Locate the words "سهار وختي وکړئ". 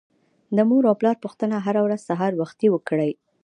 2.09-3.11